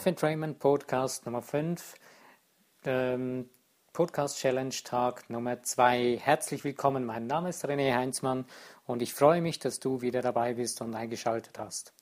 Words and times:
Life 0.00 0.06
Entrainment 0.06 0.58
Podcast 0.58 1.24
Nummer 1.24 1.40
5, 1.40 1.94
ähm, 2.84 3.48
Podcast 3.94 4.38
Challenge 4.38 4.74
Tag 4.84 5.30
Nummer 5.30 5.62
2. 5.62 6.18
Herzlich 6.22 6.64
willkommen, 6.64 7.06
mein 7.06 7.26
Name 7.26 7.48
ist 7.48 7.64
René 7.64 7.94
Heinzmann 7.94 8.44
und 8.84 9.00
ich 9.00 9.14
freue 9.14 9.40
mich, 9.40 9.58
dass 9.58 9.80
du 9.80 10.02
wieder 10.02 10.20
dabei 10.20 10.52
bist 10.52 10.82
und 10.82 10.94
eingeschaltet 10.94 11.58
hast. 11.58 11.94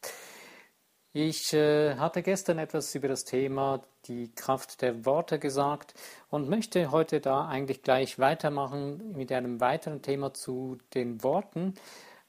Ich 1.20 1.52
äh, 1.52 1.96
hatte 1.96 2.22
gestern 2.22 2.60
etwas 2.60 2.94
über 2.94 3.08
das 3.08 3.24
Thema 3.24 3.82
die 4.04 4.32
Kraft 4.36 4.82
der 4.82 5.04
Worte 5.04 5.40
gesagt 5.40 5.94
und 6.30 6.48
möchte 6.48 6.92
heute 6.92 7.18
da 7.18 7.48
eigentlich 7.48 7.82
gleich 7.82 8.20
weitermachen 8.20 9.16
mit 9.16 9.32
einem 9.32 9.60
weiteren 9.60 10.00
Thema 10.00 10.32
zu 10.32 10.78
den 10.94 11.24
Worten 11.24 11.74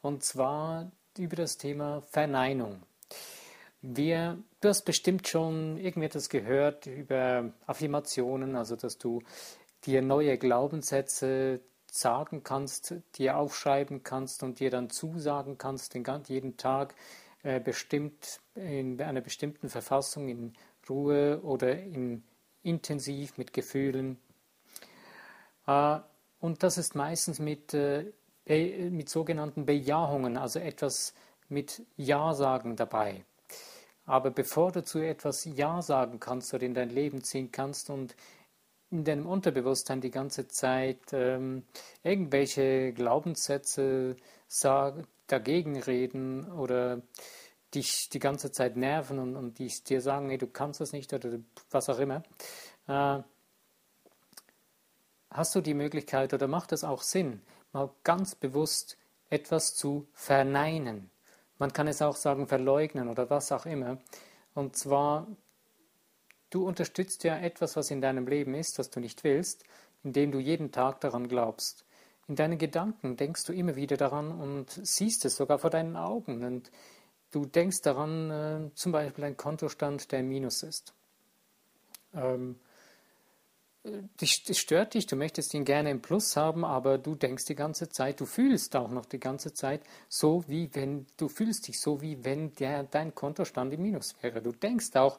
und 0.02 0.24
zwar 0.24 0.92
über 1.20 1.36
das 1.36 1.60
Thema 1.60 2.02
Verneinung. 2.02 2.82
Wir, 3.84 4.40
du 4.60 4.70
hast 4.70 4.86
bestimmt 4.86 5.28
schon 5.28 5.78
irgendetwas 5.78 6.28
gehört 6.28 6.88
über 6.88 7.54
Affirmationen, 7.68 8.56
also 8.56 8.76
dass 8.76 8.98
du 8.98 9.22
dir 9.86 10.02
neue 10.02 10.40
Glaubenssätze 10.40 11.60
sagen 11.92 12.42
kannst, 12.42 12.96
dir 13.20 13.38
aufschreiben 13.38 14.02
kannst 14.02 14.42
und 14.42 14.60
dir 14.60 14.72
dann 14.72 14.90
zusagen 14.90 15.60
kannst, 15.60 15.94
den, 15.94 16.04
jeden 16.28 16.58
Tag 16.58 16.96
bestimmt 17.64 18.42
in 18.56 19.02
einer 19.02 19.22
bestimmten 19.22 19.70
Verfassung, 19.70 20.28
in 20.28 20.54
Ruhe 20.90 21.42
oder 21.42 21.78
in 21.80 22.24
intensiv 22.64 23.38
mit 23.38 23.54
Gefühlen. 23.54 24.18
Äh, 25.68 26.00
und 26.40 26.64
das 26.64 26.78
ist 26.78 26.96
meistens 26.96 27.40
mit, 27.40 27.74
äh, 27.74 28.12
mit 28.46 29.10
sogenannten 29.10 29.66
Bejahungen, 29.66 30.38
also 30.38 30.60
etwas 30.60 31.14
mit 31.50 31.84
Ja-Sagen 31.98 32.76
dabei. 32.76 33.24
Aber 34.06 34.32
bevor 34.32 34.72
du 34.72 34.84
zu 34.84 35.00
etwas 35.00 35.46
Ja 35.46 35.82
sagen 35.82 36.20
kannst 36.20 36.54
oder 36.54 36.66
in 36.66 36.74
dein 36.74 36.90
Leben 36.90 37.24
ziehen 37.24 37.52
kannst 37.52 37.90
und 37.90 38.16
in 38.90 39.04
deinem 39.04 39.28
Unterbewusstsein 39.28 40.02
die 40.02 40.10
ganze 40.10 40.48
Zeit 40.48 41.00
ähm, 41.12 41.64
irgendwelche 42.02 42.92
Glaubenssätze 42.94 44.16
sagen, 44.48 45.06
dagegen 45.32 45.82
reden 45.82 46.52
oder 46.52 47.02
dich 47.74 48.10
die 48.10 48.20
ganze 48.20 48.52
Zeit 48.52 48.78
nerven 48.78 49.20
und, 49.20 49.36
und 49.36 49.60
die 49.60 49.72
dir 49.88 50.02
sagen, 50.02 50.28
nee, 50.28 50.38
du 50.38 50.48
kannst 50.48 50.82
das 50.82 50.92
nicht 50.92 51.14
oder 51.14 51.40
was 51.70 51.90
auch 51.90 52.00
immer, 52.00 52.24
äh, 52.88 53.20
hast 55.30 55.56
du 55.56 55.62
die 55.62 55.74
Möglichkeit 55.74 56.34
oder 56.34 56.48
macht 56.48 56.72
es 56.72 56.84
auch 56.84 57.04
Sinn, 57.04 57.42
mal 57.72 57.92
ganz 58.04 58.36
bewusst 58.36 58.98
etwas 59.30 59.76
zu 59.76 60.08
verneinen. 60.14 61.12
Man 61.60 61.74
kann 61.74 61.88
es 61.88 62.02
auch 62.02 62.16
sagen, 62.16 62.48
verleugnen 62.48 63.10
oder 63.10 63.30
was 63.30 63.52
auch 63.52 63.66
immer. 63.66 64.00
Und 64.56 64.76
zwar, 64.76 65.28
du 66.50 66.66
unterstützt 66.66 67.24
ja 67.24 67.38
etwas, 67.38 67.76
was 67.76 67.92
in 67.92 68.02
deinem 68.02 68.28
Leben 68.28 68.56
ist, 68.56 68.80
das 68.80 68.90
du 68.90 69.00
nicht 69.00 69.24
willst, 69.24 69.66
indem 70.04 70.32
du 70.32 70.40
jeden 70.40 70.72
Tag 70.72 71.02
daran 71.02 71.28
glaubst. 71.28 71.86
In 72.30 72.36
deinen 72.36 72.60
Gedanken 72.60 73.18
denkst 73.18 73.46
du 73.46 73.54
immer 73.54 73.76
wieder 73.76 73.98
daran 73.98 74.32
und 74.32 74.70
siehst 74.70 75.26
es 75.26 75.36
sogar 75.36 75.58
vor 75.58 75.72
deinen 75.72 75.98
Augen. 75.98 76.44
Und 76.44 76.72
du 77.32 77.48
denkst 77.48 77.82
daran, 77.82 78.30
äh, 78.30 78.76
zum 78.76 78.92
Beispiel 78.92 79.24
ein 79.24 79.36
Kontostand, 79.36 80.12
der 80.12 80.20
im 80.20 80.30
Minus 80.30 80.62
ist. 80.62 80.94
Ähm, 82.14 82.60
das 84.18 84.58
stört 84.58 84.94
dich, 84.94 85.08
du 85.08 85.16
möchtest 85.16 85.54
ihn 85.56 85.66
gerne 85.66 85.90
im 85.90 86.02
Plus 86.02 86.36
haben, 86.36 86.66
aber 86.66 87.00
du 87.00 87.16
denkst 87.16 87.46
die 87.46 87.56
ganze 87.56 87.90
Zeit, 87.90 88.20
du 88.20 88.26
fühlst 88.26 88.76
auch 88.76 88.92
noch 88.92 89.06
die 89.06 89.20
ganze 89.20 89.54
Zeit 89.54 89.82
so, 90.08 90.44
wie 90.48 90.70
wenn, 90.74 91.08
du 91.18 91.30
fühlst 91.30 91.68
dich 91.68 91.80
so, 91.80 92.02
wie 92.02 92.24
wenn 92.26 92.54
der, 92.56 92.84
dein 92.84 93.16
Kontostand 93.16 93.74
im 93.74 93.82
Minus 93.82 94.16
wäre. 94.22 94.42
Du 94.42 94.52
denkst 94.52 94.96
auch 94.96 95.18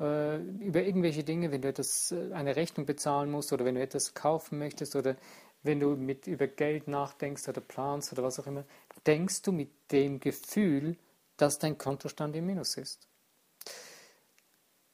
äh, 0.00 0.36
über 0.36 0.82
irgendwelche 0.82 1.22
Dinge, 1.24 1.52
wenn 1.52 1.62
du 1.62 1.68
etwas, 1.68 2.12
äh, 2.12 2.32
eine 2.32 2.56
Rechnung 2.56 2.84
bezahlen 2.84 3.30
musst 3.30 3.52
oder 3.52 3.64
wenn 3.64 3.76
du 3.76 3.80
etwas 3.80 4.12
kaufen 4.12 4.58
möchtest 4.58 4.96
oder 4.96 5.16
wenn 5.62 5.80
du 5.80 5.96
mit 5.96 6.26
über 6.26 6.46
Geld 6.46 6.88
nachdenkst 6.88 7.48
oder 7.48 7.60
planst 7.60 8.12
oder 8.12 8.22
was 8.22 8.40
auch 8.40 8.46
immer, 8.46 8.64
denkst 9.06 9.42
du 9.42 9.52
mit 9.52 9.70
dem 9.92 10.20
Gefühl, 10.20 10.96
dass 11.36 11.58
dein 11.58 11.78
Kontostand 11.78 12.36
im 12.36 12.46
Minus 12.46 12.76
ist. 12.76 13.08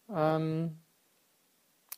Ähm, 0.09 0.78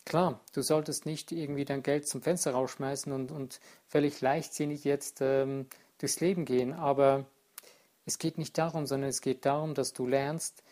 Klar, 0.09 0.41
du 0.55 0.63
solltest 0.63 1.05
nicht 1.05 1.33
irgendwie 1.33 1.67
dein 1.67 1.83
Geld 1.83 2.09
zum 2.09 2.23
Fenster 2.23 2.53
rausschmeißen 2.53 3.13
und, 3.13 3.31
und 3.31 3.61
völlig 3.89 4.23
leichtsinnig 4.23 4.85
jetzt 4.85 5.19
ähm, 5.21 5.67
durchs 5.99 6.21
Leben 6.21 6.47
gehen, 6.47 6.73
aber 6.73 7.27
es 8.07 8.17
geht 8.19 8.39
nicht 8.39 8.57
darum, 8.57 8.87
sondern 8.87 9.11
es 9.11 9.21
geht 9.21 9.45
darum, 9.45 9.75
dass 9.75 9.93
du 9.93 10.07
lernst, 10.07 10.63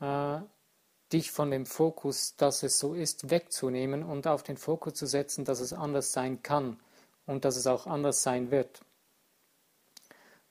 äh, 0.00 0.38
dich 1.12 1.32
von 1.32 1.50
dem 1.50 1.66
Fokus, 1.66 2.34
dass 2.36 2.62
es 2.62 2.78
so 2.78 2.94
ist, 2.94 3.28
wegzunehmen 3.28 4.02
und 4.02 4.26
auf 4.26 4.42
den 4.42 4.56
Fokus 4.56 4.94
zu 4.94 5.04
setzen, 5.04 5.44
dass 5.44 5.60
es 5.60 5.74
anders 5.74 6.12
sein 6.12 6.42
kann 6.42 6.78
und 7.26 7.44
dass 7.44 7.56
es 7.56 7.66
auch 7.66 7.86
anders 7.86 8.22
sein 8.22 8.50
wird. 8.50 8.80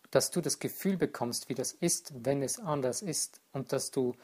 Dass 0.09 0.32
du 0.32 0.42
das 0.42 0.59
Gefühl 0.59 0.98
bekommst, 0.98 1.50
wie 1.50 1.56
das 1.56 1.72
ist, 1.72 2.14
wenn 2.26 2.42
es 2.42 2.59
anders 2.59 3.02
ist 3.02 3.40
und 3.54 3.72
dass 3.72 3.92
du 3.92 4.16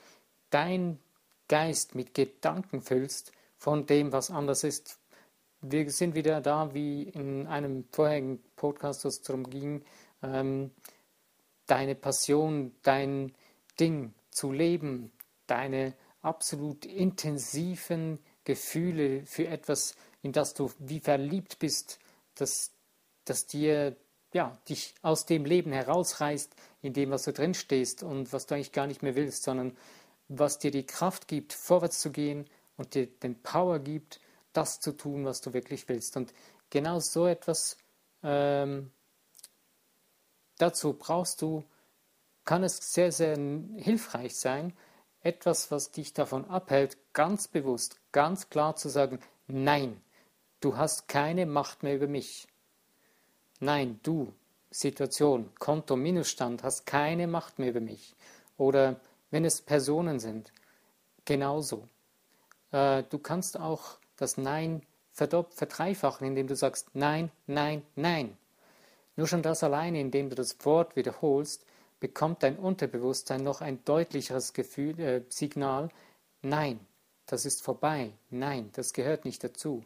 dein 0.50 1.00
Geist 1.48 1.96
mit 1.96 2.14
Gedanken 2.14 2.82
füllst, 2.82 3.32
von 3.58 3.86
dem, 3.86 4.12
was 4.12 4.30
anders 4.30 4.64
ist. 4.64 5.00
Wir 5.62 5.90
sind 5.90 6.16
wieder 6.16 6.42
da, 6.42 6.74
wie 6.74 7.04
in 7.04 7.48
einem 7.48 7.86
vorherigen 7.92 8.44
Podcast, 8.56 9.04
wo 9.04 9.10
es 9.10 9.22
darum 9.22 9.50
ging, 9.50 9.84
ähm, 10.22 10.72
deine 11.66 11.96
Passion, 11.96 12.76
dein 12.84 13.34
Ding 13.80 14.14
zu 14.30 14.52
leben, 14.52 15.12
deine 15.48 15.94
absolut 16.22 16.86
intensiven 16.86 18.20
Gefühle 18.44 19.26
für 19.26 19.48
etwas, 19.48 19.96
in 20.22 20.32
das 20.32 20.54
du 20.54 20.72
wie 20.80 21.00
verliebt 21.00 21.60
bist, 21.60 22.00
das, 22.42 22.72
das 23.26 23.48
dir 23.48 23.96
ja, 24.34 24.58
dich 24.70 24.94
aus 25.02 25.26
dem 25.26 25.46
Leben 25.46 25.72
herausreißt, 25.72 26.54
in 26.82 26.94
dem, 26.94 27.12
was 27.12 27.24
du 27.24 27.34
drin 27.34 27.54
stehst 27.54 28.04
und 28.04 28.34
was 28.34 28.46
du 28.46 28.56
eigentlich 28.56 28.72
gar 28.72 28.88
nicht 28.88 29.04
mehr 29.04 29.16
willst, 29.16 29.44
sondern 29.44 29.76
was 30.28 30.60
dir 30.60 30.72
die 30.72 30.86
Kraft 30.86 31.28
gibt, 31.28 31.54
vorwärts 31.54 32.00
zu 32.00 32.12
gehen, 32.12 32.48
und 32.78 32.94
dir 32.94 33.08
den 33.08 33.42
Power 33.42 33.80
gibt, 33.80 34.22
das 34.54 34.80
zu 34.80 34.96
tun, 34.96 35.26
was 35.26 35.42
du 35.42 35.54
wirklich 35.54 35.90
willst. 35.90 36.16
Und 36.16 36.34
genau 36.70 37.00
so 37.00 37.28
etwas, 37.28 37.78
ähm, 38.24 38.92
dazu 40.58 40.94
brauchst 40.94 41.42
du, 41.42 41.64
kann 42.46 42.64
es 42.64 42.94
sehr, 42.94 43.12
sehr 43.12 43.36
hilfreich 43.76 44.38
sein, 44.38 44.74
etwas, 45.22 45.70
was 45.72 45.92
dich 45.92 46.14
davon 46.14 46.46
abhält, 46.46 46.98
ganz 47.12 47.48
bewusst, 47.48 48.00
ganz 48.12 48.50
klar 48.50 48.76
zu 48.76 48.88
sagen, 48.88 49.20
nein, 49.48 50.00
du 50.60 50.78
hast 50.78 51.08
keine 51.08 51.46
Macht 51.46 51.84
mehr 51.84 51.96
über 51.96 52.08
mich. 52.08 52.48
Nein, 53.60 54.00
du, 54.04 54.34
Situation, 54.70 55.50
Konto, 55.60 55.96
Minusstand, 55.96 56.64
hast 56.64 56.86
keine 56.86 57.28
Macht 57.28 57.60
mehr 57.60 57.70
über 57.70 57.80
mich. 57.80 58.16
Oder 58.58 59.00
wenn 59.32 59.46
es 59.46 59.62
Personen 59.62 60.20
sind, 60.20 60.52
genauso. 61.26 61.88
Äh, 62.72 63.04
du 63.10 63.20
kannst 63.20 63.60
auch 63.60 63.98
das 64.16 64.38
Nein 64.38 64.82
verdreifachen, 65.14 66.28
indem 66.28 66.48
du 66.48 66.56
sagst 66.56 66.90
Nein, 66.94 67.32
Nein, 67.48 67.84
Nein. 67.96 68.38
Nur 69.16 69.28
schon 69.28 69.42
das 69.42 69.64
alleine, 69.64 70.00
indem 70.00 70.30
du 70.30 70.36
das 70.36 70.64
Wort 70.64 70.96
wiederholst, 70.96 71.66
bekommt 72.00 72.44
dein 72.44 72.58
Unterbewusstsein 72.58 73.44
noch 73.44 73.62
ein 73.62 73.84
deutlicheres 73.84 74.54
Gefühl, 74.54 75.00
äh, 75.00 75.24
Signal, 75.30 75.90
nein, 76.42 76.80
das 77.26 77.46
ist 77.46 77.64
vorbei, 77.64 78.14
nein, 78.30 78.70
das 78.74 78.94
gehört 78.94 79.26
nicht 79.26 79.44
dazu. 79.44 79.84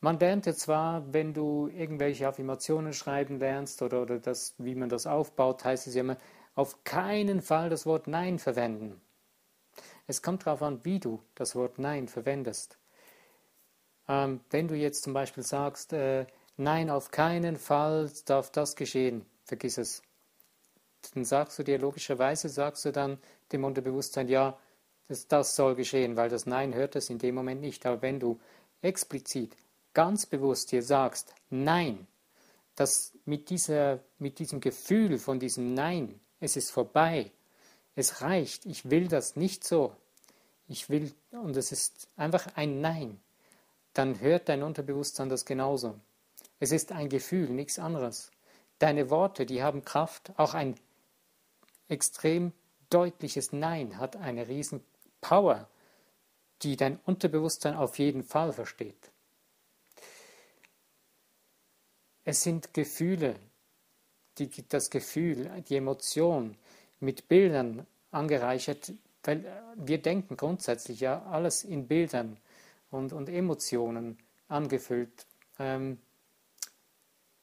Man 0.00 0.18
lernt 0.18 0.46
ja 0.46 0.54
zwar, 0.54 1.12
wenn 1.12 1.34
du 1.34 1.68
irgendwelche 1.68 2.28
Affirmationen 2.28 2.92
schreiben 2.92 3.40
lernst 3.40 3.82
oder, 3.82 4.02
oder 4.02 4.18
das, 4.18 4.54
wie 4.58 4.76
man 4.76 4.88
das 4.88 5.06
aufbaut, 5.06 5.64
heißt 5.64 5.88
es 5.88 5.94
ja 5.94 6.02
immer, 6.02 6.16
auf 6.54 6.84
keinen 6.84 7.42
Fall 7.42 7.68
das 7.68 7.84
Wort 7.84 8.06
Nein 8.06 8.38
verwenden. 8.38 9.00
Es 10.06 10.22
kommt 10.22 10.46
darauf 10.46 10.62
an, 10.62 10.84
wie 10.84 11.00
du 11.00 11.20
das 11.34 11.54
Wort 11.56 11.78
Nein 11.78 12.06
verwendest. 12.08 12.78
Ähm, 14.08 14.40
wenn 14.50 14.68
du 14.68 14.74
jetzt 14.74 15.02
zum 15.02 15.12
Beispiel 15.12 15.42
sagst, 15.42 15.92
äh, 15.92 16.26
Nein, 16.56 16.90
auf 16.90 17.12
keinen 17.12 17.56
Fall 17.56 18.10
darf 18.24 18.50
das 18.50 18.74
geschehen, 18.74 19.24
vergiss 19.44 19.78
es. 19.78 20.02
Dann 21.14 21.24
sagst 21.24 21.58
du 21.58 21.62
dir 21.62 21.78
logischerweise, 21.78 22.48
sagst 22.48 22.84
du 22.84 22.90
dann 22.90 23.18
dem 23.52 23.62
Unterbewusstsein, 23.62 24.28
ja, 24.28 24.58
das, 25.06 25.28
das 25.28 25.54
soll 25.54 25.76
geschehen, 25.76 26.16
weil 26.16 26.28
das 26.28 26.46
Nein 26.46 26.74
hört 26.74 26.96
es 26.96 27.10
in 27.10 27.18
dem 27.18 27.34
Moment 27.36 27.60
nicht. 27.60 27.86
Aber 27.86 28.02
wenn 28.02 28.18
du 28.18 28.40
explizit, 28.82 29.56
ganz 29.98 30.26
bewusst 30.26 30.70
dir 30.70 30.84
sagst, 30.84 31.34
Nein, 31.50 32.06
dass 32.76 33.12
mit, 33.24 33.50
dieser, 33.50 33.98
mit 34.20 34.38
diesem 34.38 34.60
Gefühl 34.60 35.18
von 35.18 35.40
diesem 35.40 35.74
Nein, 35.74 36.20
es 36.38 36.56
ist 36.56 36.70
vorbei, 36.70 37.32
es 37.96 38.22
reicht. 38.22 38.64
Ich 38.64 38.90
will 38.90 39.08
das 39.08 39.34
nicht 39.34 39.64
so. 39.64 39.92
Ich 40.68 40.88
will, 40.88 41.12
und 41.32 41.56
es 41.56 41.72
ist 41.72 42.06
einfach 42.14 42.46
ein 42.54 42.80
Nein. 42.80 43.18
dann 43.92 44.20
hört 44.20 44.48
dein 44.48 44.62
Unterbewusstsein 44.62 45.28
das 45.28 45.44
genauso. 45.44 45.98
Es 46.60 46.70
ist 46.70 46.92
ein 46.92 47.08
Gefühl, 47.08 47.48
nichts 47.48 47.80
anderes. 47.80 48.30
Deine 48.78 49.10
Worte, 49.10 49.46
die 49.46 49.64
haben 49.64 49.84
Kraft. 49.84 50.30
Auch 50.36 50.54
ein 50.54 50.76
extrem 51.88 52.52
deutliches 52.88 53.50
Nein 53.50 53.98
hat 53.98 54.14
eine 54.14 54.46
riesen 54.46 54.80
Power, 55.20 55.68
die 56.62 56.76
dein 56.76 57.00
Unterbewusstsein 57.04 57.74
auf 57.74 57.98
jeden 57.98 58.22
Fall 58.22 58.52
versteht. 58.52 59.10
Es 62.28 62.42
sind 62.42 62.74
Gefühle, 62.74 63.36
die, 64.36 64.50
das 64.68 64.90
Gefühl, 64.90 65.50
die 65.66 65.76
Emotion 65.76 66.58
mit 67.00 67.26
Bildern 67.26 67.86
angereichert, 68.10 68.92
weil 69.22 69.50
wir 69.76 69.96
denken 70.02 70.36
grundsätzlich 70.36 71.00
ja 71.00 71.22
alles 71.22 71.64
in 71.64 71.88
Bildern 71.88 72.36
und, 72.90 73.14
und 73.14 73.30
Emotionen 73.30 74.18
angefüllt. 74.46 75.24
Ähm, 75.58 75.96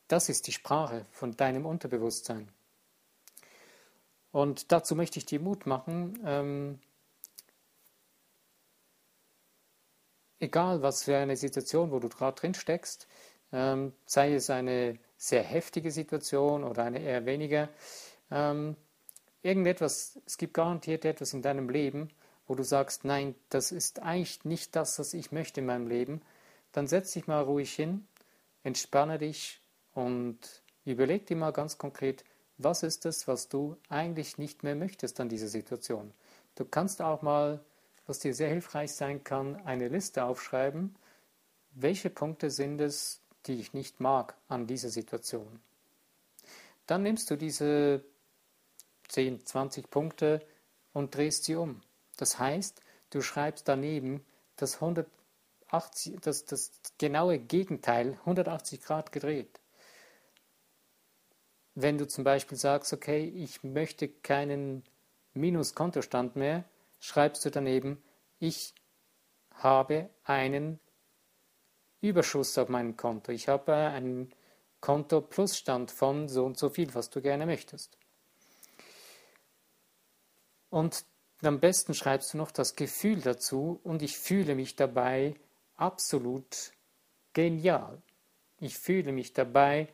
das 0.08 0.30
ist 0.30 0.46
die 0.46 0.52
Sprache 0.52 1.04
von 1.10 1.36
deinem 1.36 1.66
Unterbewusstsein. 1.66 2.48
Und 4.32 4.72
dazu 4.72 4.96
möchte 4.96 5.18
ich 5.18 5.26
dir 5.26 5.40
Mut 5.40 5.66
machen, 5.66 6.20
ähm, 6.24 6.80
egal 10.40 10.84
was 10.84 11.06
für 11.06 11.18
eine 11.18 11.38
Situation, 11.38 11.90
wo 11.90 11.98
du 11.98 12.08
gerade 12.08 12.40
drin 12.40 12.54
steckst, 12.54 13.08
ähm, 13.56 13.94
sei 14.06 14.34
es 14.34 14.50
eine 14.50 15.00
sehr 15.18 15.42
heftige 15.42 15.90
Situation 15.90 16.66
oder 16.66 16.84
eine 16.84 17.00
eher 17.00 17.26
weniger, 17.26 17.70
ähm, 18.30 18.76
irgendetwas, 19.42 20.20
es 20.26 20.38
gibt 20.38 20.54
garantiert 20.54 21.06
etwas 21.06 21.34
in 21.34 21.42
deinem 21.42 21.70
Leben, 21.70 22.10
wo 22.48 22.56
du 22.56 22.64
sagst, 22.64 23.06
nein, 23.06 23.34
das 23.50 23.72
ist 23.72 24.02
eigentlich 24.02 24.44
nicht 24.44 24.76
das, 24.76 25.00
was 25.00 25.14
ich 25.14 25.32
möchte 25.32 25.62
in 25.62 25.68
meinem 25.68 25.88
Leben, 25.88 26.22
dann 26.74 26.88
setz 26.88 27.14
dich 27.14 27.28
mal 27.28 27.44
ruhig 27.44 27.74
hin, 27.74 28.06
entspanne 28.64 29.18
dich 29.20 29.62
und 29.94 30.38
überleg 30.84 31.26
dir 31.26 31.38
mal 31.38 31.54
ganz 31.54 31.78
konkret, 31.78 32.26
was 32.58 32.84
ist 32.84 33.06
es, 33.06 33.26
was 33.28 33.48
du 33.48 33.78
eigentlich 33.88 34.38
nicht 34.38 34.64
mehr 34.64 34.76
möchtest 34.76 35.20
an 35.22 35.30
dieser 35.30 35.48
Situation. 35.48 36.14
Du 36.56 36.66
kannst 36.66 37.02
auch 37.02 37.22
mal, 37.22 37.64
was 38.06 38.20
dir 38.20 38.34
sehr 38.34 38.50
hilfreich 38.50 38.94
sein 38.94 39.24
kann, 39.24 39.56
eine 39.66 39.88
Liste 39.88 40.26
aufschreiben, 40.26 40.96
welche 41.72 42.10
Punkte 42.10 42.50
sind 42.50 42.82
es, 42.82 43.22
die 43.48 43.60
ich 43.60 43.74
nicht 43.74 44.00
mag 44.00 44.36
an 44.48 44.68
dieser 44.68 44.90
Situation. 44.90 45.60
Dann 46.88 47.04
nimmst 47.04 47.30
du 47.32 47.36
diese 47.36 48.04
10, 49.10 49.46
20 49.46 49.90
Punkte 49.90 50.46
und 50.94 51.16
drehst 51.16 51.46
sie 51.46 51.56
um. 51.56 51.82
Das 52.18 52.40
heißt, 52.40 52.82
du 53.10 53.22
schreibst 53.22 53.68
daneben 53.68 54.26
das, 54.56 54.76
180, 54.76 56.20
das, 56.22 56.46
das 56.46 56.72
genaue 56.98 57.40
Gegenteil 57.40 58.18
180 58.22 58.82
Grad 58.82 59.12
gedreht. 59.12 59.60
Wenn 61.74 61.98
du 61.98 62.08
zum 62.08 62.24
Beispiel 62.24 62.58
sagst, 62.58 62.94
okay, 62.94 63.26
ich 63.26 63.64
möchte 63.64 64.08
keinen 64.08 64.84
Minuskontostand 65.34 66.38
mehr, 66.38 66.64
schreibst 67.00 67.44
du 67.44 67.52
daneben, 67.52 68.02
ich 68.40 68.74
habe 69.56 70.10
einen 70.24 70.80
Überschuss 72.10 72.58
auf 72.58 72.70
meinem 72.70 72.98
Konto. 72.98 73.32
Ich 73.32 73.48
habe 73.48 73.74
einen 73.74 74.32
Konto-Plusstand 74.82 75.92
von 75.92 76.28
so 76.28 76.46
und 76.46 76.58
so 76.58 76.70
viel, 76.70 76.94
was 76.94 77.10
du 77.10 77.22
gerne 77.22 77.46
möchtest. 77.46 77.98
Und 80.70 81.06
am 81.42 81.60
besten 81.60 81.94
schreibst 81.94 82.34
du 82.34 82.38
noch 82.38 82.52
das 82.52 82.76
Gefühl 82.76 83.22
dazu 83.22 83.80
und 83.84 84.02
ich 84.02 84.18
fühle 84.18 84.56
mich 84.56 84.76
dabei 84.76 85.36
absolut 85.76 86.72
genial. 87.34 88.02
Ich 88.60 88.78
fühle 88.78 89.12
mich 89.12 89.34
dabei 89.34 89.90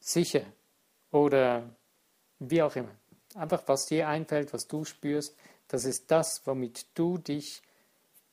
sicher 0.00 0.44
oder 1.10 1.68
wie 2.38 2.62
auch 2.62 2.76
immer. 2.76 2.94
Einfach 3.34 3.62
was 3.66 3.86
dir 3.86 4.08
einfällt, 4.08 4.52
was 4.52 4.68
du 4.68 4.84
spürst, 4.84 5.36
das 5.68 5.84
ist 5.84 6.10
das, 6.10 6.46
womit 6.46 6.86
du 6.94 7.18
dich 7.18 7.62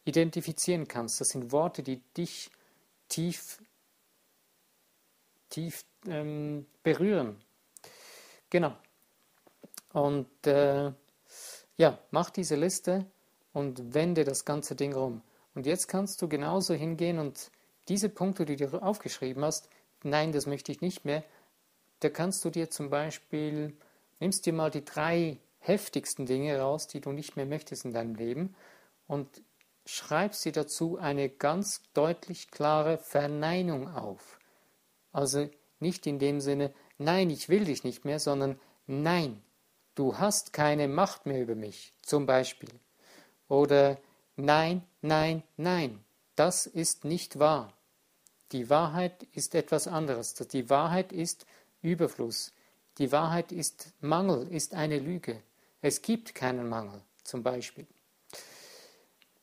identifizieren 0.05 0.87
kannst. 0.87 1.21
Das 1.21 1.29
sind 1.29 1.51
Worte, 1.51 1.83
die 1.83 2.01
dich 2.17 2.49
tief, 3.07 3.61
tief 5.49 5.85
ähm, 6.07 6.65
berühren. 6.83 7.41
Genau. 8.49 8.75
Und 9.93 10.47
äh, 10.47 10.91
ja, 11.77 11.99
mach 12.11 12.29
diese 12.29 12.55
Liste 12.55 13.05
und 13.53 13.93
wende 13.93 14.23
das 14.23 14.45
ganze 14.45 14.75
Ding 14.75 14.93
rum. 14.93 15.21
Und 15.53 15.65
jetzt 15.65 15.87
kannst 15.87 16.21
du 16.21 16.29
genauso 16.29 16.73
hingehen 16.73 17.19
und 17.19 17.51
diese 17.89 18.09
Punkte, 18.09 18.45
die 18.45 18.55
du 18.55 18.81
aufgeschrieben 18.81 19.43
hast, 19.43 19.69
nein, 20.03 20.31
das 20.31 20.45
möchte 20.45 20.71
ich 20.71 20.81
nicht 20.81 21.03
mehr, 21.03 21.23
da 21.99 22.09
kannst 22.09 22.43
du 22.45 22.49
dir 22.49 22.69
zum 22.69 22.89
Beispiel, 22.89 23.75
nimmst 24.19 24.45
dir 24.45 24.53
mal 24.53 24.71
die 24.71 24.85
drei 24.85 25.37
heftigsten 25.59 26.25
Dinge 26.25 26.59
raus, 26.59 26.87
die 26.87 27.01
du 27.01 27.11
nicht 27.11 27.35
mehr 27.35 27.45
möchtest 27.45 27.85
in 27.85 27.93
deinem 27.93 28.15
Leben 28.15 28.55
und 29.07 29.41
schreibst 29.85 30.45
dir 30.45 30.51
dazu 30.51 30.97
eine 30.97 31.29
ganz 31.29 31.81
deutlich 31.93 32.51
klare 32.51 32.97
Verneinung 32.97 33.93
auf. 33.93 34.39
Also 35.11 35.49
nicht 35.79 36.07
in 36.07 36.19
dem 36.19 36.39
Sinne, 36.41 36.73
nein, 36.97 37.29
ich 37.29 37.49
will 37.49 37.65
dich 37.65 37.83
nicht 37.83 38.05
mehr, 38.05 38.19
sondern 38.19 38.59
nein, 38.87 39.41
du 39.95 40.17
hast 40.17 40.53
keine 40.53 40.87
Macht 40.87 41.25
mehr 41.25 41.41
über 41.41 41.55
mich, 41.55 41.93
zum 42.01 42.25
Beispiel. 42.25 42.69
Oder 43.47 43.99
nein, 44.35 44.83
nein, 45.01 45.43
nein, 45.57 46.03
das 46.35 46.65
ist 46.65 47.03
nicht 47.03 47.39
wahr. 47.39 47.73
Die 48.51 48.69
Wahrheit 48.69 49.23
ist 49.31 49.55
etwas 49.55 49.87
anderes. 49.87 50.33
Die 50.33 50.69
Wahrheit 50.69 51.11
ist 51.13 51.45
Überfluss. 51.81 52.53
Die 52.97 53.11
Wahrheit 53.11 53.51
ist 53.51 53.93
Mangel, 54.01 54.47
ist 54.49 54.73
eine 54.73 54.99
Lüge. 54.99 55.41
Es 55.81 56.01
gibt 56.01 56.35
keinen 56.35 56.67
Mangel, 56.67 57.01
zum 57.23 57.43
Beispiel. 57.43 57.87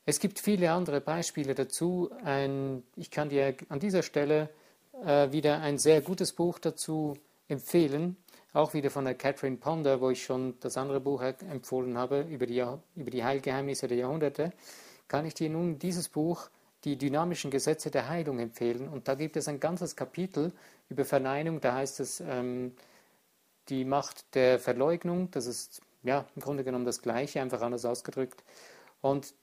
Es 0.08 0.20
gibt 0.20 0.38
viele 0.38 0.70
andere 0.70 1.02
Beispiele 1.02 1.54
dazu. 1.54 2.10
Ein, 2.24 2.82
ich 2.96 3.10
kann 3.10 3.28
dir 3.28 3.54
an 3.68 3.78
dieser 3.78 4.02
Stelle 4.02 4.48
äh, 5.04 5.32
wieder 5.32 5.60
ein 5.60 5.76
sehr 5.76 6.00
gutes 6.00 6.32
Buch 6.32 6.58
dazu 6.58 7.14
empfehlen 7.46 8.16
auch 8.52 8.74
wieder 8.74 8.90
von 8.90 9.04
der 9.04 9.14
Catherine 9.14 9.56
Ponder, 9.56 10.00
wo 10.00 10.10
ich 10.10 10.24
schon 10.24 10.58
das 10.60 10.76
andere 10.76 11.00
Buch 11.00 11.22
empfohlen 11.22 11.96
habe, 11.98 12.22
über 12.22 12.46
die, 12.46 12.64
über 12.96 13.10
die 13.10 13.22
Heilgeheimnisse 13.22 13.88
der 13.88 13.98
Jahrhunderte, 13.98 14.52
kann 15.06 15.26
ich 15.26 15.34
dir 15.34 15.50
nun 15.50 15.78
dieses 15.78 16.08
Buch, 16.08 16.50
Die 16.84 16.96
dynamischen 16.96 17.50
Gesetze 17.50 17.90
der 17.90 18.08
Heilung, 18.08 18.38
empfehlen. 18.38 18.88
Und 18.88 19.08
da 19.08 19.16
gibt 19.16 19.36
es 19.36 19.48
ein 19.48 19.58
ganzes 19.58 19.96
Kapitel 19.96 20.52
über 20.88 21.04
Verneinung, 21.04 21.60
da 21.60 21.74
heißt 21.74 21.98
es 21.98 22.20
ähm, 22.20 22.72
die 23.68 23.84
Macht 23.84 24.32
der 24.36 24.60
Verleugnung, 24.60 25.28
das 25.32 25.46
ist 25.46 25.82
ja 26.04 26.24
im 26.36 26.42
Grunde 26.42 26.62
genommen 26.62 26.84
das 26.84 27.02
Gleiche, 27.02 27.40
einfach 27.40 27.62
anders 27.62 27.84
ausgedrückt. 27.84 28.44
Und 29.00 29.34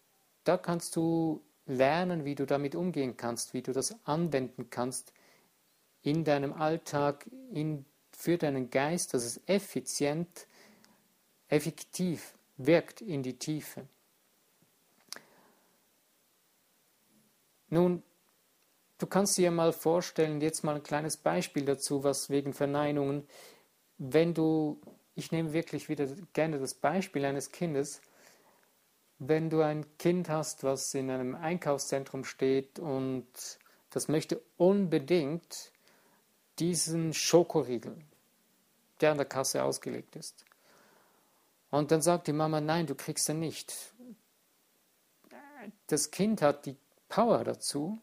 da 0.46 0.58
kannst 0.58 0.96
du 0.96 1.44
lernen, 1.66 2.24
wie 2.24 2.36
du 2.36 2.46
damit 2.46 2.76
umgehen 2.76 3.18
kannst, 3.18 3.54
wie 3.54 3.62
du 3.62 3.74
das 3.74 3.96
anwenden 4.06 4.70
kannst 4.70 5.12
in 6.02 6.24
deinem 6.24 6.54
Alltag, 6.54 7.30
in 7.52 7.86
für 8.16 8.38
deinen 8.38 8.70
Geist, 8.70 9.14
dass 9.14 9.24
es 9.24 9.42
effizient, 9.46 10.48
effektiv 11.50 12.34
wirkt 12.58 13.02
in 13.02 13.24
die 13.24 13.38
Tiefe. 13.38 13.88
Nun, 17.70 18.04
du 18.98 19.08
kannst 19.08 19.38
dir 19.38 19.52
mal 19.52 19.74
vorstellen, 19.74 20.40
jetzt 20.40 20.64
mal 20.64 20.76
ein 20.76 20.84
kleines 20.84 21.18
Beispiel 21.18 21.66
dazu, 21.66 22.04
was 22.04 22.30
wegen 22.30 22.54
Verneinungen, 22.54 23.28
wenn 23.98 24.34
du, 24.34 24.80
ich 25.16 25.32
nehme 25.32 25.52
wirklich 25.52 25.90
wieder 25.90 26.08
gerne 26.34 26.60
das 26.60 26.74
Beispiel 26.74 27.26
eines 27.26 27.52
Kindes, 27.52 28.02
wenn 29.28 29.50
du 29.50 29.62
ein 29.62 29.86
Kind 29.98 30.30
hast, 30.30 30.64
was 30.64 30.94
in 30.94 31.10
einem 31.10 31.36
Einkaufszentrum 31.36 32.24
steht 32.24 32.80
und 32.80 33.28
das 33.90 34.08
möchte 34.08 34.42
unbedingt 34.58 35.72
diesen 36.60 37.14
Schokoriegel, 37.14 37.98
der 39.02 39.12
an 39.12 39.18
der 39.18 39.26
Kasse 39.26 39.64
ausgelegt 39.64 40.16
ist. 40.16 40.46
Und 41.72 41.92
dann 41.92 42.02
sagt 42.02 42.28
die 42.28 42.34
Mama, 42.34 42.62
nein, 42.62 42.88
du 42.88 42.96
kriegst 42.96 43.28
ihn 43.30 43.40
nicht. 43.40 43.94
Das 45.88 46.12
Kind 46.12 46.42
hat 46.42 46.66
die 46.66 46.78
Power 47.10 47.44
dazu, 47.44 48.02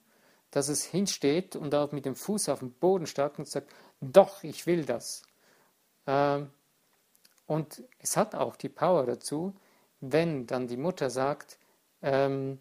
dass 0.50 0.68
es 0.68 0.84
hinsteht 0.84 1.56
und 1.56 1.74
auch 1.74 1.92
mit 1.92 2.04
dem 2.04 2.14
Fuß 2.14 2.48
auf 2.48 2.58
dem 2.58 2.72
Boden 2.72 3.06
starrt 3.06 3.38
und 3.38 3.48
sagt, 3.48 3.72
doch, 4.00 4.42
ich 4.42 4.66
will 4.66 4.84
das. 4.84 5.22
Ähm, 6.06 6.50
und 7.46 7.82
es 7.98 8.16
hat 8.16 8.34
auch 8.34 8.56
die 8.56 8.68
Power 8.68 9.06
dazu, 9.06 9.54
wenn 10.02 10.46
dann 10.46 10.68
die 10.68 10.76
Mutter 10.76 11.08
sagt, 11.08 11.58
ähm, 12.02 12.60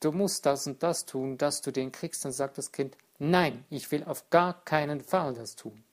du 0.00 0.10
musst 0.10 0.44
das 0.46 0.66
und 0.66 0.82
das 0.82 1.06
tun, 1.06 1.38
dass 1.38 1.60
du 1.60 1.70
den 1.70 1.92
kriegst, 1.92 2.24
dann 2.24 2.32
sagt 2.32 2.58
das 2.58 2.72
Kind, 2.72 2.96
Nein, 3.22 3.66
ich 3.68 3.90
will 3.92 4.02
auf 4.04 4.30
gar 4.30 4.64
keinen 4.64 5.02
Fall 5.02 5.34
das 5.34 5.54
tun. 5.54 5.84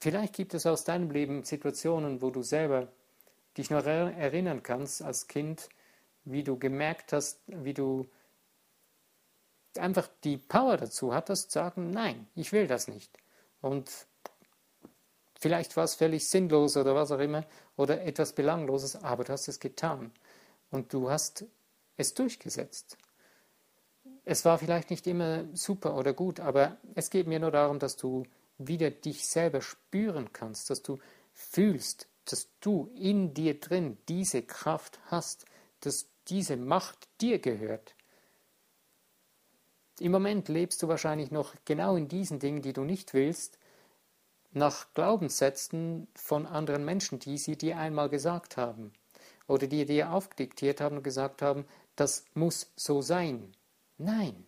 Vielleicht 0.00 0.34
gibt 0.34 0.54
es 0.54 0.66
aus 0.66 0.82
deinem 0.82 1.12
Leben 1.12 1.44
Situationen, 1.44 2.20
wo 2.20 2.30
du 2.30 2.42
selber 2.42 2.88
dich 3.56 3.70
noch 3.70 3.86
erinnern 3.86 4.64
kannst 4.64 5.00
als 5.00 5.28
Kind, 5.28 5.68
wie 6.24 6.42
du 6.42 6.58
gemerkt 6.58 7.12
hast, 7.12 7.38
wie 7.46 7.74
du 7.74 8.08
einfach 9.76 10.08
die 10.24 10.36
Power 10.36 10.76
dazu 10.76 11.14
hattest, 11.14 11.52
zu 11.52 11.60
sagen, 11.60 11.90
nein, 11.90 12.26
ich 12.34 12.50
will 12.50 12.66
das 12.66 12.88
nicht. 12.88 13.16
Und 13.60 13.88
vielleicht 15.42 15.76
war 15.76 15.84
es 15.84 15.96
völlig 15.96 16.28
sinnlos 16.28 16.76
oder 16.76 16.94
was 16.94 17.10
auch 17.10 17.18
immer 17.18 17.44
oder 17.76 18.02
etwas 18.02 18.32
Belangloses, 18.32 18.94
aber 18.96 19.24
du 19.24 19.32
hast 19.32 19.48
es 19.48 19.58
getan 19.58 20.12
und 20.70 20.92
du 20.92 21.10
hast 21.10 21.44
es 21.96 22.14
durchgesetzt. 22.14 22.96
Es 24.24 24.44
war 24.44 24.58
vielleicht 24.58 24.90
nicht 24.90 25.06
immer 25.08 25.44
super 25.52 25.96
oder 25.96 26.12
gut, 26.12 26.38
aber 26.38 26.76
es 26.94 27.10
geht 27.10 27.26
mir 27.26 27.40
nur 27.40 27.50
darum, 27.50 27.80
dass 27.80 27.96
du 27.96 28.24
wieder 28.56 28.92
dich 28.92 29.26
selber 29.26 29.60
spüren 29.60 30.32
kannst, 30.32 30.70
dass 30.70 30.80
du 30.82 31.00
fühlst, 31.32 32.06
dass 32.24 32.48
du 32.60 32.92
in 32.94 33.34
dir 33.34 33.58
drin 33.58 33.98
diese 34.08 34.42
Kraft 34.42 35.00
hast, 35.06 35.44
dass 35.80 36.06
diese 36.28 36.56
Macht 36.56 37.08
dir 37.20 37.40
gehört. 37.40 37.96
Im 39.98 40.12
Moment 40.12 40.48
lebst 40.48 40.84
du 40.84 40.88
wahrscheinlich 40.88 41.32
noch 41.32 41.56
genau 41.64 41.96
in 41.96 42.06
diesen 42.06 42.38
Dingen, 42.38 42.62
die 42.62 42.72
du 42.72 42.84
nicht 42.84 43.12
willst, 43.12 43.58
nach 44.52 44.92
Glaubenssätzen 44.94 46.06
von 46.14 46.46
anderen 46.46 46.84
Menschen, 46.84 47.18
die 47.18 47.38
sie 47.38 47.56
dir 47.56 47.78
einmal 47.78 48.08
gesagt 48.08 48.56
haben 48.56 48.92
oder 49.46 49.66
die 49.66 49.84
dir 49.84 50.12
aufdiktiert 50.12 50.80
haben 50.80 50.98
und 50.98 51.02
gesagt 51.02 51.42
haben, 51.42 51.64
das 51.96 52.24
muss 52.34 52.70
so 52.76 53.02
sein. 53.02 53.54
Nein, 53.98 54.46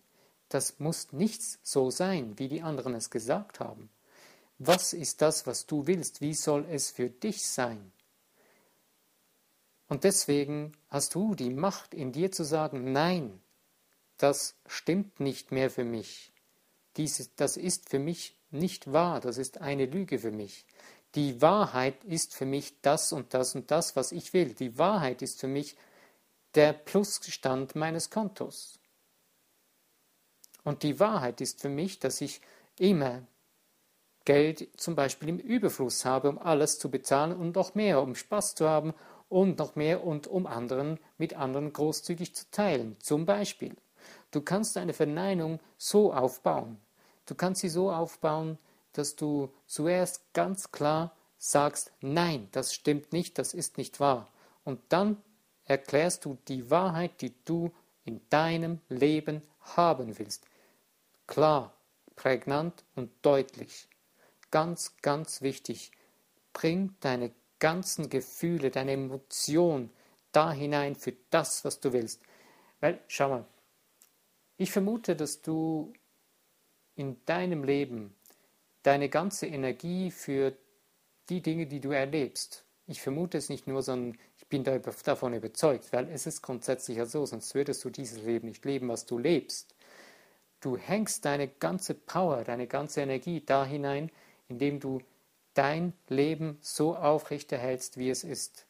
das 0.49 0.79
muss 0.79 1.11
nichts 1.11 1.59
so 1.63 1.89
sein, 1.89 2.37
wie 2.37 2.47
die 2.47 2.61
anderen 2.61 2.93
es 2.93 3.09
gesagt 3.09 3.59
haben. 3.59 3.89
Was 4.57 4.93
ist 4.93 5.21
das, 5.21 5.45
was 5.47 5.65
du 5.65 5.85
willst? 5.85 6.21
Wie 6.21 6.33
soll 6.33 6.65
es 6.69 6.91
für 6.91 7.09
dich 7.09 7.45
sein? 7.45 7.91
Und 9.87 10.03
deswegen 10.03 10.71
hast 10.89 11.13
du 11.13 11.35
die 11.35 11.49
Macht 11.49 11.93
in 11.93 12.11
dir 12.11 12.31
zu 12.31 12.43
sagen, 12.43 12.91
nein, 12.91 13.41
das 14.17 14.55
stimmt 14.65 15.19
nicht 15.19 15.51
mehr 15.51 15.69
für 15.69 15.83
mich. 15.83 16.31
Dieses, 16.97 17.35
das 17.35 17.57
ist 17.57 17.89
für 17.89 17.99
mich 17.99 18.35
nicht 18.55 18.91
wahr, 18.91 19.19
das 19.19 19.37
ist 19.37 19.61
eine 19.61 19.85
Lüge 19.85 20.19
für 20.19 20.31
mich. 20.31 20.65
Die 21.15 21.41
Wahrheit 21.41 22.03
ist 22.03 22.33
für 22.33 22.45
mich 22.45 22.81
das 22.81 23.13
und 23.13 23.33
das 23.33 23.55
und 23.55 23.71
das, 23.71 23.95
was 23.95 24.11
ich 24.11 24.33
will. 24.33 24.53
Die 24.53 24.77
Wahrheit 24.77 25.21
ist 25.21 25.39
für 25.39 25.47
mich 25.47 25.77
der 26.55 26.73
Plusstand 26.73 27.75
meines 27.75 28.09
Kontos. 28.09 28.79
Und 30.63 30.83
die 30.83 30.99
Wahrheit 30.99 31.41
ist 31.41 31.61
für 31.61 31.69
mich, 31.69 31.99
dass 31.99 32.21
ich 32.21 32.41
immer 32.77 33.21
Geld 34.25 34.67
zum 34.75 34.95
Beispiel 34.95 35.29
im 35.29 35.37
Überfluss 35.37 36.03
habe, 36.03 36.29
um 36.29 36.39
alles 36.39 36.79
zu 36.79 36.89
bezahlen 36.89 37.35
und 37.35 37.55
noch 37.55 37.75
mehr, 37.75 38.01
um 38.01 38.15
Spaß 38.15 38.55
zu 38.55 38.67
haben 38.67 38.93
und 39.29 39.59
noch 39.59 39.75
mehr 39.75 40.03
und 40.03 40.27
um 40.27 40.47
anderen 40.47 40.99
mit 41.17 41.35
anderen 41.35 41.71
großzügig 41.71 42.35
zu 42.35 42.49
teilen. 42.51 42.97
Zum 42.99 43.25
Beispiel. 43.25 43.75
Du 44.31 44.41
kannst 44.41 44.77
eine 44.77 44.93
Verneinung 44.93 45.59
so 45.77 46.11
aufbauen. 46.11 46.81
Du 47.25 47.35
kannst 47.35 47.61
sie 47.61 47.69
so 47.69 47.91
aufbauen, 47.91 48.57
dass 48.93 49.15
du 49.15 49.51
zuerst 49.65 50.33
ganz 50.33 50.71
klar 50.71 51.15
sagst, 51.37 51.91
nein, 52.01 52.47
das 52.51 52.73
stimmt 52.73 53.13
nicht, 53.13 53.37
das 53.37 53.53
ist 53.53 53.77
nicht 53.77 53.99
wahr. 53.99 54.31
Und 54.63 54.81
dann 54.89 55.21
erklärst 55.65 56.25
du 56.25 56.37
die 56.47 56.69
Wahrheit, 56.69 57.21
die 57.21 57.33
du 57.45 57.71
in 58.03 58.21
deinem 58.29 58.79
Leben 58.89 59.41
haben 59.59 60.17
willst. 60.17 60.45
Klar, 61.27 61.73
prägnant 62.15 62.83
und 62.95 63.11
deutlich 63.23 63.87
ganz, 64.55 64.95
ganz 65.01 65.41
wichtig. 65.41 65.91
Bring 66.53 66.95
deine 67.01 67.33
ganzen 67.59 68.09
Gefühle, 68.09 68.71
deine 68.71 68.93
Emotion 68.93 69.89
da 70.31 70.53
hinein 70.53 70.95
für 70.95 71.11
das, 71.29 71.65
was 71.65 71.81
du 71.81 71.91
willst. 71.91 72.21
Weil, 72.79 73.01
schau 73.09 73.27
mal, 73.27 73.45
ich 74.55 74.71
vermute, 74.71 75.17
dass 75.17 75.41
du 75.41 75.91
in 76.95 77.23
deinem 77.25 77.63
Leben 77.63 78.15
deine 78.83 79.09
ganze 79.09 79.47
Energie 79.47 80.11
für 80.11 80.53
die 81.29 81.41
Dinge, 81.41 81.65
die 81.65 81.79
du 81.79 81.91
erlebst, 81.91 82.65
ich 82.87 83.01
vermute 83.01 83.37
es 83.37 83.49
nicht 83.49 83.65
nur, 83.67 83.81
sondern 83.81 84.17
ich 84.37 84.47
bin 84.47 84.63
davon 84.63 85.33
überzeugt, 85.33 85.91
weil 85.91 86.07
es 86.09 86.27
ist 86.27 86.43
grundsätzlich 86.43 86.97
ja 86.97 87.05
so, 87.05 87.25
sonst 87.25 87.55
würdest 87.55 87.83
du 87.83 87.89
dieses 87.89 88.21
Leben 88.21 88.47
nicht 88.47 88.63
leben, 88.63 88.89
was 88.89 89.07
du 89.07 89.17
lebst. 89.17 89.73
Du 90.61 90.77
hängst 90.77 91.25
deine 91.25 91.47
ganze 91.47 91.95
Power, 91.95 92.43
deine 92.43 92.67
ganze 92.67 93.01
Energie 93.01 93.41
da 93.43 93.65
hinein, 93.65 94.11
indem 94.47 94.79
du 94.79 95.01
dein 95.55 95.93
Leben 96.09 96.59
so 96.61 96.95
aufrechterhältst, 96.95 97.97
wie 97.97 98.09
es 98.09 98.23
ist. 98.23 98.67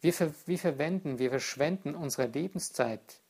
Wir, 0.00 0.12
ver 0.12 0.32
wir 0.46 0.58
verwenden, 0.58 1.18
wir 1.18 1.30
verschwenden 1.30 1.94
unsere 1.94 2.28
Lebenszeit 2.28 3.20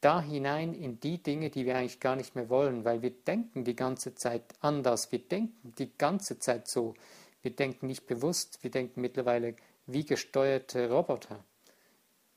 da 0.00 0.20
hinein 0.20 0.74
in 0.74 1.00
die 1.00 1.22
Dinge, 1.22 1.50
die 1.50 1.66
wir 1.66 1.76
eigentlich 1.76 2.00
gar 2.00 2.16
nicht 2.16 2.34
mehr 2.34 2.48
wollen, 2.48 2.84
weil 2.84 3.02
wir 3.02 3.10
denken 3.10 3.64
die 3.64 3.74
ganze 3.74 4.14
Zeit 4.14 4.54
anders, 4.60 5.10
wir 5.10 5.18
denken 5.18 5.74
die 5.76 5.96
ganze 5.96 6.38
Zeit 6.38 6.68
so, 6.68 6.94
wir 7.42 7.54
denken 7.54 7.86
nicht 7.86 8.06
bewusst, 8.06 8.62
wir 8.62 8.70
denken 8.70 9.00
mittlerweile 9.00 9.56
wie 9.86 10.04
gesteuerte 10.04 10.90
Roboter. 10.90 11.44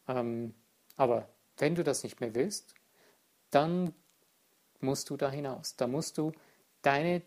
Ähm, 0.08 0.56
aber 0.96 1.30
wenn 1.58 1.76
du 1.76 1.84
das 1.84 2.04
nicht 2.04 2.20
mehr 2.20 2.34
willst, 2.34 2.74
dann 3.52 3.94
musst 4.80 5.10
du 5.10 5.18
da 5.18 5.30
hinaus, 5.30 5.76
da 5.76 5.88
musst 5.88 6.18
du 6.18 6.32
deine 6.82 7.22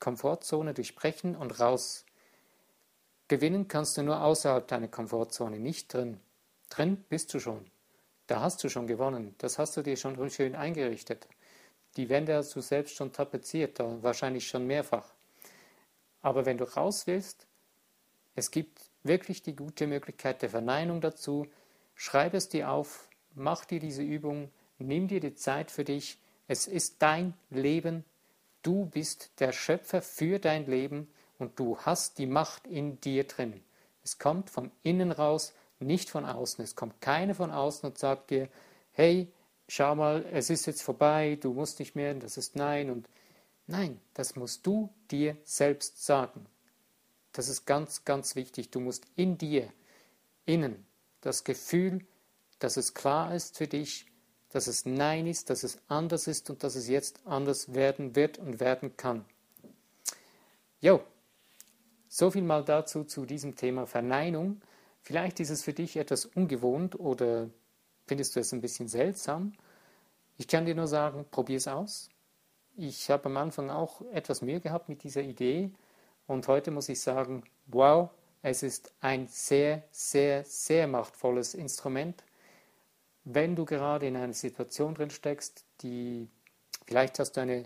Komfortzone 0.00 0.74
durchbrechen 0.74 1.36
und 1.36 1.60
raus. 1.60 2.04
Gewinnen 3.28 3.68
kannst 3.68 3.96
du 3.96 4.02
nur 4.02 4.22
außerhalb 4.22 4.66
deiner 4.66 4.88
Komfortzone, 4.88 5.58
nicht 5.58 5.92
drin. 5.92 6.20
Drin 6.70 7.04
bist 7.08 7.32
du 7.34 7.40
schon. 7.40 7.70
Da 8.28 8.40
hast 8.40 8.62
du 8.62 8.68
schon 8.68 8.86
gewonnen. 8.86 9.34
Das 9.38 9.58
hast 9.58 9.76
du 9.76 9.82
dir 9.82 9.96
schon 9.96 10.30
schön 10.30 10.54
eingerichtet. 10.54 11.26
Die 11.96 12.08
Wände 12.08 12.36
hast 12.36 12.54
du 12.54 12.60
selbst 12.60 12.94
schon 12.94 13.12
tapeziert, 13.12 13.80
wahrscheinlich 13.80 14.46
schon 14.46 14.66
mehrfach. 14.66 15.12
Aber 16.22 16.46
wenn 16.46 16.58
du 16.58 16.64
raus 16.64 17.08
willst, 17.08 17.46
es 18.36 18.52
gibt 18.52 18.78
wirklich 19.02 19.42
die 19.42 19.56
gute 19.56 19.88
Möglichkeit 19.88 20.42
der 20.42 20.50
Verneinung 20.50 21.00
dazu. 21.00 21.48
Schreib 21.96 22.34
es 22.34 22.48
dir 22.48 22.70
auf, 22.70 23.08
mach 23.34 23.64
dir 23.64 23.80
diese 23.80 24.02
Übung, 24.02 24.52
nimm 24.78 25.08
dir 25.08 25.18
die 25.18 25.34
Zeit 25.34 25.72
für 25.72 25.84
dich. 25.84 26.20
Es 26.46 26.68
ist 26.68 27.02
dein 27.02 27.34
Leben, 27.50 28.04
Du 28.62 28.86
bist 28.86 29.30
der 29.38 29.52
Schöpfer 29.52 30.02
für 30.02 30.38
dein 30.38 30.66
Leben 30.66 31.08
und 31.38 31.58
du 31.58 31.78
hast 31.78 32.18
die 32.18 32.26
Macht 32.26 32.66
in 32.66 33.00
dir 33.00 33.24
drin. 33.24 33.62
Es 34.02 34.18
kommt 34.18 34.50
von 34.50 34.72
innen 34.82 35.12
raus, 35.12 35.54
nicht 35.80 36.10
von 36.10 36.24
außen. 36.24 36.62
Es 36.62 36.76
kommt 36.76 37.00
keine 37.00 37.34
von 37.34 37.50
außen 37.50 37.88
und 37.88 37.98
sagt 37.98 38.30
dir, 38.30 38.48
hey, 38.92 39.32
schau 39.68 39.94
mal, 39.94 40.24
es 40.32 40.50
ist 40.50 40.66
jetzt 40.66 40.82
vorbei, 40.82 41.38
du 41.40 41.52
musst 41.52 41.78
nicht 41.78 41.94
mehr, 41.94 42.14
das 42.14 42.36
ist 42.36 42.56
nein 42.56 42.90
und 42.90 43.08
nein, 43.66 44.00
das 44.14 44.36
musst 44.36 44.66
du 44.66 44.92
dir 45.10 45.36
selbst 45.44 46.04
sagen. 46.04 46.46
Das 47.32 47.48
ist 47.48 47.66
ganz, 47.66 48.04
ganz 48.04 48.34
wichtig. 48.34 48.70
Du 48.70 48.80
musst 48.80 49.06
in 49.14 49.38
dir, 49.38 49.72
innen, 50.46 50.86
das 51.20 51.44
Gefühl, 51.44 52.04
dass 52.58 52.76
es 52.76 52.94
klar 52.94 53.34
ist 53.34 53.56
für 53.56 53.68
dich, 53.68 54.06
dass 54.50 54.66
es 54.66 54.86
Nein 54.86 55.26
ist, 55.26 55.50
dass 55.50 55.62
es 55.62 55.78
anders 55.88 56.26
ist 56.26 56.48
und 56.50 56.64
dass 56.64 56.74
es 56.74 56.88
jetzt 56.88 57.20
anders 57.26 57.74
werden 57.74 58.16
wird 58.16 58.38
und 58.38 58.60
werden 58.60 58.96
kann. 58.96 59.24
Jo, 60.80 61.02
so 62.08 62.30
viel 62.30 62.42
mal 62.42 62.64
dazu 62.64 63.04
zu 63.04 63.26
diesem 63.26 63.56
Thema 63.56 63.86
Verneinung. 63.86 64.62
Vielleicht 65.08 65.40
ist 65.40 65.48
es 65.48 65.62
für 65.62 65.72
dich 65.72 65.96
etwas 65.96 66.26
ungewohnt 66.26 67.00
oder 67.00 67.48
findest 68.06 68.36
du 68.36 68.40
es 68.40 68.52
ein 68.52 68.60
bisschen 68.60 68.88
seltsam. 68.88 69.52
Ich 70.36 70.46
kann 70.46 70.66
dir 70.66 70.74
nur 70.74 70.86
sagen, 70.86 71.24
probier 71.30 71.56
es 71.56 71.66
aus. 71.66 72.10
Ich 72.76 73.10
habe 73.10 73.24
am 73.26 73.38
Anfang 73.38 73.70
auch 73.70 74.02
etwas 74.12 74.42
Mühe 74.42 74.60
gehabt 74.60 74.88
mit 74.88 75.02
dieser 75.02 75.22
Idee 75.22 75.72
und 76.26 76.46
heute 76.46 76.70
muss 76.70 76.90
ich 76.90 77.00
sagen, 77.00 77.42
wow, 77.66 78.10
es 78.42 78.62
ist 78.62 78.92
ein 79.00 79.26
sehr, 79.28 79.82
sehr, 79.90 80.44
sehr 80.44 80.86
machtvolles 80.86 81.54
Instrument 81.54 82.22
wenn 83.30 83.56
du 83.56 83.64
gerade 83.66 84.06
in 84.06 84.16
einer 84.16 84.32
Situation 84.32 84.94
drin 84.94 85.10
steckst, 85.10 85.64
die 85.82 86.28
vielleicht 86.86 87.18
hast 87.18 87.32
du 87.32 87.42
eine 87.42 87.64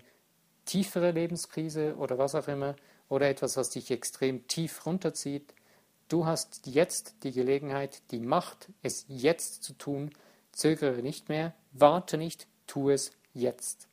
tiefere 0.65 1.13
Lebenskrise 1.13 1.95
oder 1.97 2.19
was 2.19 2.35
auch 2.35 2.49
immer 2.49 2.75
oder 3.09 3.29
etwas, 3.29 3.57
was 3.57 3.71
dich 3.71 3.91
extrem 3.91 4.47
tief 4.49 4.85
runterzieht, 4.87 5.55
du 6.12 6.26
hast 6.26 6.66
jetzt 6.66 7.16
die 7.23 7.33
Gelegenheit, 7.33 8.02
die 8.11 8.21
Macht, 8.21 8.69
es 8.83 9.07
jetzt 9.09 9.62
zu 9.62 9.73
tun. 9.73 10.11
Zögere 10.52 11.02
nicht 11.02 11.31
mehr, 11.31 11.54
warte 11.73 12.19
nicht, 12.19 12.47
tu 12.66 12.90
es 12.90 13.12
jetzt. 13.33 13.88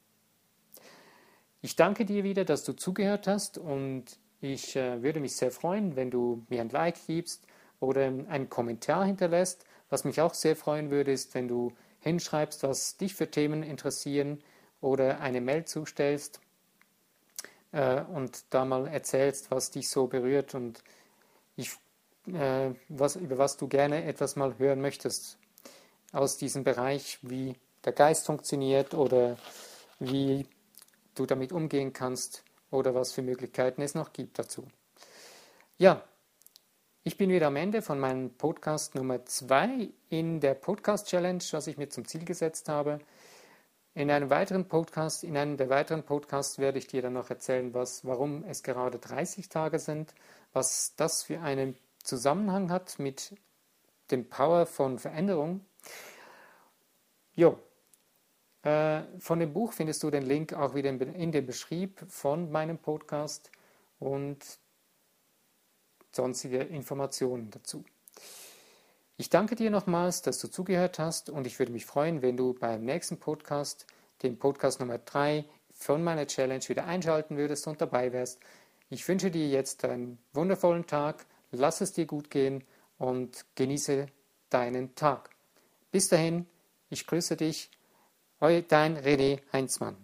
Ich 1.61 1.77
danke 1.77 2.05
dir 2.05 2.23
wieder, 2.23 2.43
dass 2.43 2.65
du 2.65 2.73
zugehört 2.73 3.27
hast 3.27 3.57
und 3.57 4.05
ich 4.41 4.75
äh, 4.75 5.01
würde 5.01 5.19
mich 5.19 5.35
sehr 5.35 5.51
freuen, 5.51 5.95
wenn 5.95 6.11
du 6.11 6.45
mir 6.49 6.61
ein 6.61 6.69
Like 6.69 6.97
gibst 7.07 7.45
oder 7.79 8.05
einen 8.05 8.49
Kommentar 8.49 9.05
hinterlässt. 9.05 9.65
Was 9.89 10.03
mich 10.03 10.19
auch 10.21 10.33
sehr 10.33 10.55
freuen 10.55 10.91
würde, 10.91 11.11
ist, 11.11 11.33
wenn 11.35 11.47
du 11.47 11.73
hinschreibst, 12.01 12.63
was 12.63 12.97
dich 12.97 13.15
für 13.15 13.31
Themen 13.31 13.63
interessieren 13.63 14.41
oder 14.81 15.19
eine 15.21 15.41
Mail 15.41 15.65
zustellst 15.65 16.41
äh, 17.71 18.01
und 18.01 18.45
da 18.53 18.65
mal 18.65 18.87
erzählst, 18.87 19.51
was 19.51 19.71
dich 19.71 19.89
so 19.89 20.07
berührt 20.07 20.55
und 20.55 20.83
ich, 21.55 21.71
äh, 22.27 22.71
was, 22.89 23.15
über 23.15 23.37
was 23.37 23.57
du 23.57 23.67
gerne 23.67 24.05
etwas 24.05 24.35
mal 24.35 24.57
hören 24.57 24.81
möchtest. 24.81 25.37
aus 26.11 26.37
diesem 26.37 26.63
Bereich, 26.63 27.19
wie 27.21 27.55
der 27.85 27.93
Geist 27.93 28.25
funktioniert 28.25 28.93
oder 28.93 29.37
wie 29.99 30.47
du 31.15 31.25
damit 31.25 31.51
umgehen 31.51 31.93
kannst 31.93 32.43
oder 32.71 32.95
was 32.95 33.11
für 33.11 33.21
Möglichkeiten 33.21 33.81
es 33.81 33.95
noch 33.95 34.13
gibt 34.13 34.39
dazu. 34.39 34.67
Ja, 35.77 36.03
ich 37.03 37.17
bin 37.17 37.29
wieder 37.29 37.47
am 37.47 37.55
Ende 37.55 37.81
von 37.81 37.99
meinem 37.99 38.31
Podcast 38.31 38.95
Nummer 38.95 39.25
2 39.25 39.89
in 40.09 40.39
der 40.39 40.53
Podcast 40.53 41.07
Challenge, 41.07 41.43
was 41.51 41.67
ich 41.67 41.77
mir 41.77 41.89
zum 41.89 42.05
Ziel 42.05 42.25
gesetzt 42.25 42.69
habe. 42.69 42.99
In 43.95 44.11
einem 44.11 44.29
weiteren 44.29 44.67
Podcast, 44.67 45.23
in 45.23 45.35
einem 45.35 45.57
der 45.57 45.69
weiteren 45.69 46.03
Podcasts 46.03 46.59
werde 46.59 46.77
ich 46.77 46.87
dir 46.87 47.01
dann 47.01 47.13
noch 47.13 47.29
erzählen, 47.29 47.73
was, 47.73 48.05
warum 48.05 48.43
es 48.43 48.63
gerade 48.63 48.99
30 48.99 49.49
Tage 49.49 49.79
sind, 49.79 50.13
was 50.53 50.93
das 50.95 51.23
für 51.23 51.41
einen 51.41 51.77
Zusammenhang 52.09 52.71
hat 52.71 52.97
mit 52.97 53.35
dem 54.09 54.27
Power 54.27 54.65
von 54.65 54.97
Veränderung. 54.97 55.63
Jo, 57.35 57.59
äh, 58.63 59.01
von 59.19 59.39
dem 59.39 59.53
Buch 59.53 59.73
findest 59.73 60.01
du 60.01 60.09
den 60.09 60.23
Link 60.23 60.53
auch 60.53 60.73
wieder 60.73 60.89
in 60.89 61.31
dem 61.31 61.45
Beschrieb 61.45 62.03
von 62.09 62.51
meinem 62.51 62.79
Podcast 62.79 63.51
und 63.99 64.39
sonstige 66.11 66.57
Informationen 66.63 67.51
dazu. 67.51 67.85
Ich 69.17 69.29
danke 69.29 69.55
dir 69.55 69.69
nochmals, 69.69 70.23
dass 70.23 70.39
du 70.39 70.47
zugehört 70.47 70.97
hast 70.97 71.29
und 71.29 71.45
ich 71.45 71.59
würde 71.59 71.71
mich 71.71 71.85
freuen, 71.85 72.23
wenn 72.23 72.37
du 72.37 72.55
beim 72.55 72.83
nächsten 72.85 73.19
Podcast, 73.19 73.85
dem 74.23 74.39
Podcast 74.39 74.79
Nummer 74.79 74.97
3 74.97 75.45
von 75.71 76.03
meiner 76.03 76.25
Challenge, 76.25 76.67
wieder 76.67 76.85
einschalten 76.85 77.37
würdest 77.37 77.67
und 77.67 77.79
dabei 77.79 78.11
wärst. 78.13 78.39
Ich 78.89 79.07
wünsche 79.07 79.29
dir 79.29 79.47
jetzt 79.47 79.85
einen 79.85 80.17
wundervollen 80.33 80.87
Tag, 80.87 81.27
lass 81.51 81.81
es 81.81 81.93
dir 81.93 82.05
gut 82.05 82.29
gehen 82.29 82.63
und 82.97 83.45
genieße 83.55 84.07
deinen 84.49 84.95
Tag. 84.95 85.29
Bis 85.91 86.09
dahin, 86.09 86.45
ich 86.89 87.07
grüße 87.07 87.35
dich, 87.35 87.69
dein 88.39 88.97
René 88.97 89.41
Heinzmann. 89.51 89.97